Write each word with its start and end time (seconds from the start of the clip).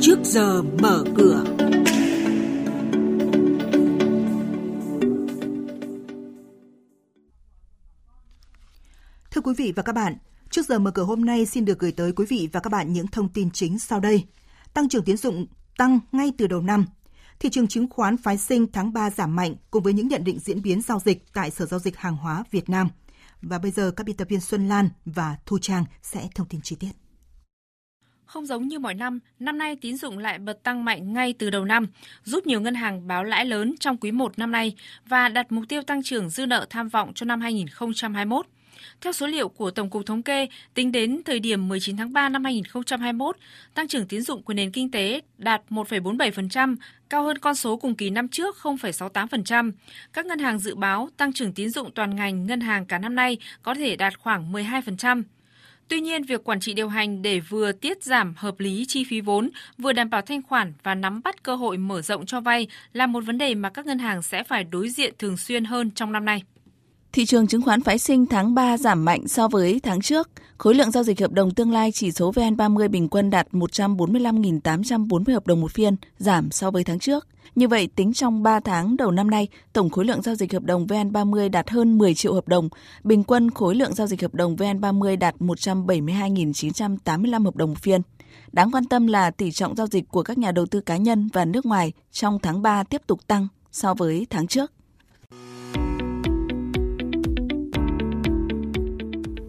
trước 0.00 0.18
giờ 0.22 0.62
mở 0.62 1.04
cửa. 1.16 1.44
Thưa 9.30 9.40
quý 9.40 9.54
vị 9.56 9.72
và 9.76 9.82
các 9.82 9.92
bạn, 9.92 10.16
trước 10.50 10.66
giờ 10.66 10.78
mở 10.78 10.90
cửa 10.90 11.02
hôm 11.02 11.24
nay 11.24 11.46
xin 11.46 11.64
được 11.64 11.78
gửi 11.78 11.92
tới 11.92 12.12
quý 12.12 12.26
vị 12.28 12.48
và 12.52 12.60
các 12.60 12.70
bạn 12.70 12.92
những 12.92 13.06
thông 13.06 13.28
tin 13.28 13.50
chính 13.50 13.78
sau 13.78 14.00
đây. 14.00 14.24
Tăng 14.74 14.88
trưởng 14.88 15.04
tiến 15.04 15.16
dụng 15.16 15.46
tăng 15.78 16.00
ngay 16.12 16.32
từ 16.38 16.46
đầu 16.46 16.60
năm. 16.60 16.86
Thị 17.40 17.50
trường 17.50 17.68
chứng 17.68 17.88
khoán 17.90 18.16
phái 18.16 18.38
sinh 18.38 18.66
tháng 18.72 18.92
3 18.92 19.10
giảm 19.10 19.36
mạnh 19.36 19.54
cùng 19.70 19.82
với 19.82 19.92
những 19.92 20.08
nhận 20.08 20.24
định 20.24 20.38
diễn 20.38 20.62
biến 20.62 20.82
giao 20.82 21.00
dịch 21.04 21.24
tại 21.32 21.50
Sở 21.50 21.66
Giao 21.66 21.80
dịch 21.80 21.96
Hàng 21.96 22.16
hóa 22.16 22.44
Việt 22.50 22.68
Nam. 22.68 22.88
Và 23.42 23.58
bây 23.58 23.70
giờ 23.70 23.90
các 23.90 24.04
biên 24.04 24.16
tập 24.16 24.28
viên 24.30 24.40
Xuân 24.40 24.68
Lan 24.68 24.88
và 25.04 25.36
Thu 25.46 25.58
Trang 25.58 25.84
sẽ 26.02 26.28
thông 26.34 26.48
tin 26.48 26.60
chi 26.60 26.76
tiết. 26.80 27.07
Không 28.28 28.46
giống 28.46 28.68
như 28.68 28.78
mọi 28.78 28.94
năm, 28.94 29.18
năm 29.40 29.58
nay 29.58 29.76
tín 29.76 29.96
dụng 29.96 30.18
lại 30.18 30.38
bật 30.38 30.62
tăng 30.62 30.84
mạnh 30.84 31.12
ngay 31.12 31.34
từ 31.38 31.50
đầu 31.50 31.64
năm, 31.64 31.86
giúp 32.24 32.46
nhiều 32.46 32.60
ngân 32.60 32.74
hàng 32.74 33.08
báo 33.08 33.24
lãi 33.24 33.44
lớn 33.44 33.74
trong 33.80 33.96
quý 33.96 34.10
1 34.12 34.38
năm 34.38 34.52
nay 34.52 34.74
và 35.06 35.28
đặt 35.28 35.52
mục 35.52 35.64
tiêu 35.68 35.82
tăng 35.82 36.02
trưởng 36.02 36.30
dư 36.30 36.46
nợ 36.46 36.66
tham 36.70 36.88
vọng 36.88 37.12
cho 37.14 37.24
năm 37.24 37.40
2021. 37.40 38.46
Theo 39.00 39.12
số 39.12 39.26
liệu 39.26 39.48
của 39.48 39.70
Tổng 39.70 39.90
cục 39.90 40.06
Thống 40.06 40.22
kê, 40.22 40.46
tính 40.74 40.92
đến 40.92 41.22
thời 41.24 41.40
điểm 41.40 41.68
19 41.68 41.96
tháng 41.96 42.12
3 42.12 42.28
năm 42.28 42.44
2021, 42.44 43.36
tăng 43.74 43.88
trưởng 43.88 44.06
tín 44.06 44.22
dụng 44.22 44.42
của 44.42 44.54
nền 44.54 44.70
kinh 44.70 44.90
tế 44.90 45.20
đạt 45.38 45.62
1,47%, 45.70 46.76
cao 47.08 47.22
hơn 47.22 47.38
con 47.38 47.54
số 47.54 47.76
cùng 47.76 47.94
kỳ 47.94 48.10
năm 48.10 48.28
trước 48.28 48.56
0,68%. 48.62 49.72
Các 50.12 50.26
ngân 50.26 50.38
hàng 50.38 50.58
dự 50.58 50.74
báo 50.74 51.08
tăng 51.16 51.32
trưởng 51.32 51.52
tín 51.52 51.70
dụng 51.70 51.90
toàn 51.94 52.16
ngành 52.16 52.46
ngân 52.46 52.60
hàng 52.60 52.86
cả 52.86 52.98
năm 52.98 53.14
nay 53.14 53.36
có 53.62 53.74
thể 53.74 53.96
đạt 53.96 54.18
khoảng 54.18 54.52
12%. 54.52 55.22
Tuy 55.88 56.00
nhiên, 56.00 56.22
việc 56.22 56.44
quản 56.44 56.60
trị 56.60 56.74
điều 56.74 56.88
hành 56.88 57.22
để 57.22 57.40
vừa 57.40 57.72
tiết 57.72 58.02
giảm 58.02 58.34
hợp 58.36 58.60
lý 58.60 58.84
chi 58.88 59.04
phí 59.04 59.20
vốn, 59.20 59.50
vừa 59.78 59.92
đảm 59.92 60.10
bảo 60.10 60.22
thanh 60.22 60.42
khoản 60.42 60.72
và 60.82 60.94
nắm 60.94 61.20
bắt 61.24 61.42
cơ 61.42 61.54
hội 61.54 61.76
mở 61.76 62.02
rộng 62.02 62.26
cho 62.26 62.40
vay 62.40 62.66
là 62.92 63.06
một 63.06 63.24
vấn 63.24 63.38
đề 63.38 63.54
mà 63.54 63.70
các 63.70 63.86
ngân 63.86 63.98
hàng 63.98 64.22
sẽ 64.22 64.42
phải 64.42 64.64
đối 64.64 64.88
diện 64.88 65.14
thường 65.18 65.36
xuyên 65.36 65.64
hơn 65.64 65.90
trong 65.90 66.12
năm 66.12 66.24
nay. 66.24 66.42
Thị 67.18 67.26
trường 67.26 67.46
chứng 67.46 67.62
khoán 67.62 67.80
phái 67.80 67.98
sinh 67.98 68.26
tháng 68.26 68.54
3 68.54 68.78
giảm 68.78 69.04
mạnh 69.04 69.28
so 69.28 69.48
với 69.48 69.80
tháng 69.82 70.00
trước. 70.00 70.30
Khối 70.58 70.74
lượng 70.74 70.90
giao 70.90 71.02
dịch 71.02 71.20
hợp 71.20 71.32
đồng 71.32 71.54
tương 71.54 71.72
lai 71.72 71.92
chỉ 71.92 72.12
số 72.12 72.32
VN30 72.32 72.88
bình 72.88 73.08
quân 73.08 73.30
đạt 73.30 73.48
145.840 73.52 75.34
hợp 75.34 75.46
đồng 75.46 75.60
một 75.60 75.72
phiên, 75.72 75.96
giảm 76.18 76.50
so 76.50 76.70
với 76.70 76.84
tháng 76.84 76.98
trước. 76.98 77.26
Như 77.54 77.68
vậy, 77.68 77.88
tính 77.94 78.12
trong 78.12 78.42
3 78.42 78.60
tháng 78.60 78.96
đầu 78.96 79.10
năm 79.10 79.30
nay, 79.30 79.48
tổng 79.72 79.90
khối 79.90 80.04
lượng 80.04 80.22
giao 80.22 80.34
dịch 80.34 80.52
hợp 80.52 80.62
đồng 80.62 80.86
VN30 80.86 81.50
đạt 81.50 81.70
hơn 81.70 81.98
10 81.98 82.14
triệu 82.14 82.34
hợp 82.34 82.48
đồng. 82.48 82.68
Bình 83.04 83.24
quân 83.24 83.50
khối 83.50 83.74
lượng 83.74 83.94
giao 83.94 84.06
dịch 84.06 84.22
hợp 84.22 84.34
đồng 84.34 84.56
VN30 84.56 85.18
đạt 85.18 85.34
172.985 85.38 87.44
hợp 87.44 87.56
đồng 87.56 87.70
một 87.70 87.78
phiên. 87.78 88.00
Đáng 88.52 88.70
quan 88.70 88.84
tâm 88.84 89.06
là 89.06 89.30
tỷ 89.30 89.50
trọng 89.50 89.76
giao 89.76 89.86
dịch 89.86 90.08
của 90.08 90.22
các 90.22 90.38
nhà 90.38 90.52
đầu 90.52 90.66
tư 90.66 90.80
cá 90.80 90.96
nhân 90.96 91.28
và 91.32 91.44
nước 91.44 91.66
ngoài 91.66 91.92
trong 92.12 92.38
tháng 92.42 92.62
3 92.62 92.82
tiếp 92.82 93.02
tục 93.06 93.26
tăng 93.26 93.48
so 93.72 93.94
với 93.94 94.26
tháng 94.30 94.46
trước. 94.46 94.72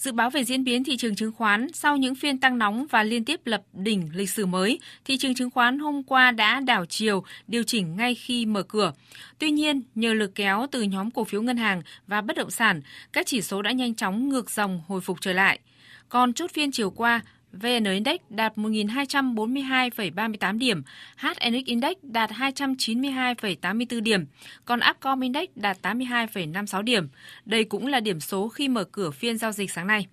Dự 0.00 0.12
báo 0.12 0.30
về 0.30 0.44
diễn 0.44 0.64
biến 0.64 0.84
thị 0.84 0.96
trường 0.96 1.14
chứng 1.14 1.32
khoán 1.32 1.66
sau 1.72 1.96
những 1.96 2.14
phiên 2.14 2.38
tăng 2.38 2.58
nóng 2.58 2.86
và 2.90 3.02
liên 3.02 3.24
tiếp 3.24 3.40
lập 3.44 3.62
đỉnh 3.72 4.10
lịch 4.14 4.30
sử 4.30 4.46
mới, 4.46 4.80
thị 5.04 5.16
trường 5.18 5.34
chứng 5.34 5.50
khoán 5.50 5.78
hôm 5.78 6.02
qua 6.02 6.30
đã 6.30 6.60
đảo 6.60 6.86
chiều, 6.86 7.24
điều 7.46 7.62
chỉnh 7.62 7.96
ngay 7.96 8.14
khi 8.14 8.46
mở 8.46 8.62
cửa. 8.62 8.92
Tuy 9.38 9.50
nhiên, 9.50 9.82
nhờ 9.94 10.14
lực 10.14 10.34
kéo 10.34 10.66
từ 10.70 10.82
nhóm 10.82 11.10
cổ 11.10 11.24
phiếu 11.24 11.42
ngân 11.42 11.56
hàng 11.56 11.82
và 12.06 12.20
bất 12.20 12.36
động 12.36 12.50
sản, 12.50 12.80
các 13.12 13.26
chỉ 13.26 13.42
số 13.42 13.62
đã 13.62 13.72
nhanh 13.72 13.94
chóng 13.94 14.28
ngược 14.28 14.50
dòng 14.50 14.82
hồi 14.86 15.00
phục 15.00 15.20
trở 15.20 15.32
lại. 15.32 15.58
Còn 16.08 16.32
chốt 16.32 16.50
phiên 16.50 16.72
chiều 16.72 16.90
qua, 16.90 17.20
VN 17.52 17.84
Index 17.84 18.20
đạt 18.30 18.56
1.242,38 18.56 20.58
điểm, 20.58 20.82
HNX 21.16 21.64
Index 21.64 21.96
đạt 22.02 22.30
292,84 22.30 24.00
điểm, 24.00 24.26
còn 24.64 24.80
Upcom 24.90 25.20
Index 25.20 25.48
đạt 25.54 25.78
82,56 25.82 26.82
điểm. 26.82 27.08
Đây 27.44 27.64
cũng 27.64 27.86
là 27.86 28.00
điểm 28.00 28.20
số 28.20 28.48
khi 28.48 28.68
mở 28.68 28.84
cửa 28.84 29.10
phiên 29.10 29.38
giao 29.38 29.52
dịch 29.52 29.70
sáng 29.70 29.86
nay. 29.86 30.06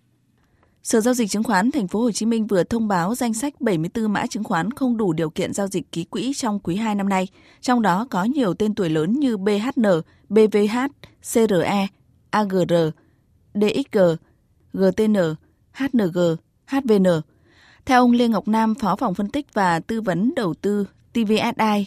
Sở 0.84 1.02
giao 1.02 1.14
dịch 1.14 1.30
chứng 1.30 1.44
khoán 1.44 1.72
Thành 1.72 1.88
phố 1.88 2.02
Hồ 2.02 2.12
Chí 2.12 2.26
Minh 2.26 2.48
vừa 2.48 2.64
thông 2.64 2.88
báo 2.88 3.16
danh 3.16 3.34
sách 3.34 3.62
74 3.62 4.14
mã 4.14 4.28
chứng 4.28 4.44
khoán 4.44 4.72
không 4.72 4.98
đủ 4.98 5.14
điều 5.14 5.30
kiện 5.30 5.54
giao 5.54 5.68
dịch 5.68 5.92
ký 5.92 6.04
quỹ 6.04 6.34
trong 6.36 6.60
quý 6.60 6.76
2 6.76 6.96
năm 6.96 7.10
nay, 7.10 7.28
trong 7.62 7.82
đó 7.82 8.08
có 8.10 8.24
nhiều 8.24 8.54
tên 8.54 8.76
tuổi 8.76 8.90
lớn 8.90 9.20
như 9.20 9.38
BHN, 9.38 9.84
BVH, 10.30 10.78
CRE, 11.34 11.88
AGR, 12.30 12.74
DXG, 13.54 14.00
GTN, 14.74 15.16
HNG, 15.74 16.18
HVN. 16.68 17.08
Theo 17.86 18.02
ông 18.02 18.12
Lê 18.12 18.28
Ngọc 18.28 18.48
Nam, 18.48 18.76
Phó 18.76 18.96
phòng 18.96 19.14
phân 19.14 19.30
tích 19.30 19.54
và 19.54 19.80
tư 19.80 20.02
vấn 20.02 20.34
đầu 20.36 20.54
tư 20.54 20.88
TVSI, 21.14 21.86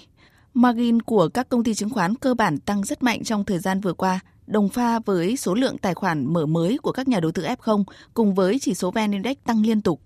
margin 0.54 1.02
của 1.02 1.28
các 1.28 1.48
công 1.48 1.64
ty 1.64 1.74
chứng 1.74 1.90
khoán 1.90 2.14
cơ 2.14 2.34
bản 2.34 2.58
tăng 2.58 2.84
rất 2.84 3.02
mạnh 3.02 3.24
trong 3.24 3.44
thời 3.44 3.58
gian 3.58 3.80
vừa 3.80 3.92
qua, 3.92 4.20
đồng 4.46 4.68
pha 4.68 4.98
với 4.98 5.36
số 5.36 5.54
lượng 5.54 5.78
tài 5.78 5.94
khoản 5.94 6.32
mở 6.32 6.46
mới 6.46 6.78
của 6.78 6.92
các 6.92 7.08
nhà 7.08 7.20
đầu 7.20 7.32
tư 7.32 7.42
F0 7.42 7.84
cùng 8.14 8.34
với 8.34 8.58
chỉ 8.58 8.74
số 8.74 8.90
VN 8.90 9.12
Index 9.12 9.36
tăng 9.44 9.66
liên 9.66 9.82
tục. 9.82 10.00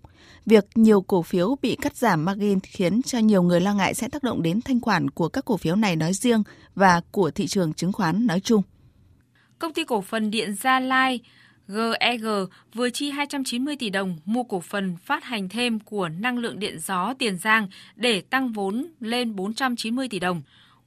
Việc 0.47 0.65
nhiều 0.75 1.03
cổ 1.03 1.23
phiếu 1.23 1.57
bị 1.63 1.77
cắt 1.77 1.97
giảm 1.97 2.25
margin 2.25 2.61
khiến 2.61 3.03
cho 3.03 3.19
nhiều 3.19 3.43
người 3.43 3.61
lo 3.61 3.75
ngại 3.75 3.95
sẽ 3.95 4.09
tác 4.09 4.23
động 4.23 4.43
đến 4.43 4.61
thanh 4.61 4.81
khoản 4.81 5.11
của 5.11 5.29
các 5.29 5.45
cổ 5.45 5.57
phiếu 5.57 5.77
này 5.77 5.97
nói 5.97 6.13
riêng 6.13 6.43
và 6.75 7.01
của 7.11 7.31
thị 7.31 7.47
trường 7.47 7.73
chứng 7.73 7.93
khoán 7.93 8.27
nói 8.27 8.41
chung. 8.41 8.63
Công 9.59 9.73
ty 9.73 9.85
cổ 9.85 10.01
phần 10.01 10.31
điện 10.31 10.55
Gia 10.55 10.81
Lai 10.81 11.21
GEG 11.69 12.25
vừa 12.75 12.91
chi 12.91 13.11
290 13.11 13.77
tỷ 13.77 13.91
đồng 13.91 14.19
mua 14.25 14.43
cổ 14.43 14.61
phần 14.61 14.97
phát 15.05 15.25
hành 15.25 15.49
thêm 15.49 15.81
của 15.81 16.09
năng 16.09 16.39
lượng 16.39 16.59
điện 16.59 16.79
gió 16.79 17.15
Tiền 17.19 17.39
Giang 17.39 17.69
để 17.97 18.21
tăng 18.21 18.53
vốn 18.53 18.87
lên 19.01 19.37
490 19.37 20.09
tỷ 20.09 20.19
đồng. 20.19 20.43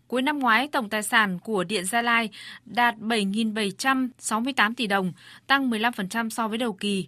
Cuối 0.07 0.21
năm 0.21 0.39
ngoái, 0.39 0.67
tổng 0.67 0.89
tài 0.89 1.03
sản 1.03 1.39
của 1.39 1.63
Điện 1.63 1.85
Gia 1.85 2.01
Lai 2.01 2.29
đạt 2.65 2.95
7.768 2.97 4.73
tỷ 4.77 4.87
đồng, 4.87 5.13
tăng 5.47 5.69
15% 5.69 6.29
so 6.29 6.47
với 6.47 6.57
đầu 6.57 6.73
kỳ. 6.73 7.07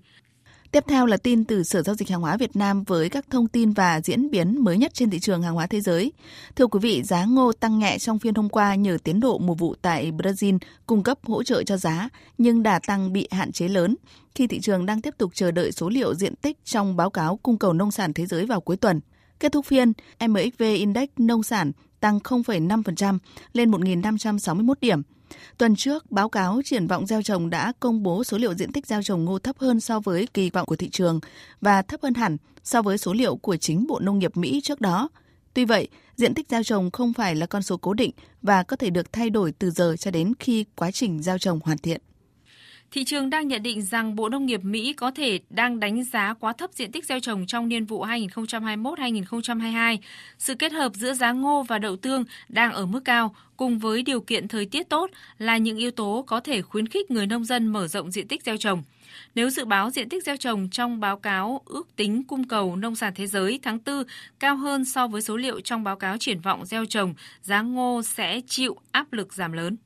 Tiếp 0.72 0.84
theo 0.88 1.06
là 1.06 1.18
tin 1.18 1.46
từ 1.46 1.64
Sở 1.64 1.82
Giao 1.82 1.96
dịch 1.96 2.10
Hàng 2.10 2.22
hóa 2.22 2.38
Việt 2.38 2.56
Nam 2.56 2.84
với 2.84 3.10
các 3.10 3.26
thông 3.30 3.48
tin 3.48 3.74
và 3.74 4.02
diễn 4.02 4.32
biến 4.32 4.64
mới 4.64 4.78
nhất 4.78 4.94
trên 4.94 5.10
thị 5.10 5.20
trường 5.20 5.42
hàng 5.42 5.54
hóa 5.54 5.68
thế 5.68 5.82
giới. 5.82 6.12
Thưa 6.56 6.68
quý 6.68 6.80
vị, 6.80 7.04
giá 7.04 7.26
ngô 7.26 7.52
tăng 7.52 7.80
nhẹ 7.80 7.98
trong 8.00 8.20
phiên 8.20 8.36
hôm 8.36 8.50
qua 8.50 8.76
nhờ 8.76 8.98
tiến 9.04 9.20
độ 9.20 9.38
mùa 9.38 9.54
vụ 9.54 9.76
tại 9.82 10.12
Brazil 10.12 10.58
cung 10.88 11.04
cấp 11.04 11.20
hỗ 11.24 11.44
trợ 11.44 11.64
cho 11.64 11.78
giá, 11.78 12.10
nhưng 12.38 12.64
đà 12.64 12.80
tăng 12.80 13.14
bị 13.14 13.28
hạn 13.32 13.52
chế 13.52 13.68
lớn 13.68 13.96
khi 14.36 14.48
thị 14.48 14.60
trường 14.60 14.86
đang 14.86 15.02
tiếp 15.02 15.14
tục 15.18 15.32
chờ 15.34 15.52
đợi 15.52 15.72
số 15.72 15.90
liệu 15.90 16.14
diện 16.16 16.36
tích 16.36 16.58
trong 16.66 16.96
báo 16.96 17.10
cáo 17.10 17.40
cung 17.44 17.58
cầu 17.58 17.74
nông 17.74 17.92
sản 17.92 18.14
thế 18.14 18.26
giới 18.26 18.46
vào 18.46 18.62
cuối 18.62 18.78
tuần. 18.78 19.00
Kết 19.40 19.52
thúc 19.52 19.66
phiên, 19.66 19.94
MXV 20.28 20.62
Index 20.62 21.10
nông 21.18 21.44
sản 21.44 21.72
tăng 22.00 22.20
0,5% 22.20 23.18
lên 23.54 23.72
1.561 23.72 24.74
điểm, 24.82 25.02
Tuần 25.58 25.76
trước, 25.76 26.12
báo 26.12 26.30
cáo 26.30 26.62
triển 26.66 26.88
vọng 26.88 27.06
gieo 27.06 27.22
trồng 27.22 27.50
đã 27.50 27.74
công 27.80 28.04
bố 28.04 28.24
số 28.24 28.38
liệu 28.38 28.54
diện 28.54 28.72
tích 28.72 28.88
gieo 28.88 29.04
trồng 29.04 29.26
ngô 29.26 29.40
thấp 29.40 29.58
hơn 29.60 29.80
so 29.80 30.00
với 30.00 30.28
kỳ 30.34 30.50
vọng 30.50 30.66
của 30.66 30.76
thị 30.76 30.90
trường 30.90 31.20
và 31.62 31.82
thấp 31.82 32.00
hơn 32.04 32.14
hẳn 32.14 32.38
so 32.64 32.82
với 32.82 32.98
số 32.98 33.14
liệu 33.14 33.36
của 33.36 33.58
chính 33.58 33.88
Bộ 33.88 34.00
Nông 34.00 34.20
nghiệp 34.20 34.38
Mỹ 34.38 34.62
trước 34.64 34.82
đó. 34.82 35.10
Tuy 35.54 35.66
vậy, 35.66 35.88
diện 36.16 36.34
tích 36.34 36.50
gieo 36.50 36.64
trồng 36.64 36.92
không 36.92 37.14
phải 37.14 37.36
là 37.36 37.46
con 37.46 37.64
số 37.64 37.78
cố 37.78 37.94
định 37.94 38.12
và 38.42 38.64
có 38.64 38.76
thể 38.76 38.90
được 38.90 39.14
thay 39.14 39.30
đổi 39.30 39.52
từ 39.52 39.72
giờ 39.72 39.96
cho 40.00 40.12
đến 40.12 40.34
khi 40.40 40.66
quá 40.76 40.92
trình 40.92 41.22
gieo 41.22 41.38
trồng 41.38 41.60
hoàn 41.64 41.78
thiện. 41.78 42.02
Thị 42.92 43.04
trường 43.04 43.30
đang 43.30 43.48
nhận 43.48 43.64
định 43.64 43.82
rằng 43.82 44.16
Bộ 44.16 44.30
Nông 44.30 44.46
nghiệp 44.46 44.64
Mỹ 44.64 44.94
có 44.94 45.12
thể 45.12 45.40
đang 45.50 45.80
đánh 45.80 46.04
giá 46.04 46.34
quá 46.34 46.54
thấp 46.54 46.70
diện 46.74 46.92
tích 46.92 47.06
gieo 47.06 47.20
trồng 47.20 47.46
trong 47.46 47.70
niên 47.70 47.86
vụ 47.86 48.06
2021-2022. 48.06 49.98
Sự 50.38 50.56
kết 50.56 50.72
hợp 50.72 50.96
giữa 50.96 51.14
giá 51.14 51.32
ngô 51.32 51.64
và 51.64 51.78
đậu 51.78 51.96
tương 51.96 52.24
đang 52.50 52.74
ở 52.74 52.86
mức 52.86 53.00
cao 53.06 53.36
cùng 53.58 53.80
với 53.80 54.02
điều 54.02 54.22
kiện 54.22 54.48
thời 54.48 54.66
tiết 54.66 54.90
tốt 54.90 55.10
là 55.38 55.58
những 55.58 55.78
yếu 55.78 55.92
tố 55.92 56.24
có 56.28 56.40
thể 56.40 56.62
khuyến 56.62 56.88
khích 56.88 57.12
người 57.12 57.28
nông 57.28 57.46
dân 57.46 57.68
mở 57.68 57.88
rộng 57.88 58.12
diện 58.12 58.28
tích 58.28 58.44
gieo 58.44 58.58
trồng. 58.58 58.84
Nếu 59.36 59.50
dự 59.50 59.66
báo 59.66 59.90
diện 59.90 60.10
tích 60.10 60.24
gieo 60.24 60.38
trồng 60.38 60.70
trong 60.70 61.00
báo 61.00 61.18
cáo 61.18 61.62
ước 61.66 61.96
tính 61.96 62.24
cung 62.24 62.48
cầu 62.48 62.76
nông 62.76 62.96
sản 62.96 63.14
thế 63.16 63.28
giới 63.28 63.60
tháng 63.64 63.80
4 63.86 64.04
cao 64.40 64.56
hơn 64.56 64.86
so 64.86 65.08
với 65.08 65.22
số 65.22 65.38
liệu 65.38 65.60
trong 65.60 65.84
báo 65.84 65.96
cáo 65.96 66.18
triển 66.18 66.40
vọng 66.40 66.66
gieo 66.66 66.86
trồng, 66.86 67.14
giá 67.42 67.62
ngô 67.62 68.02
sẽ 68.06 68.42
chịu 68.48 68.76
áp 68.92 69.14
lực 69.14 69.34
giảm 69.34 69.52
lớn. 69.52 69.78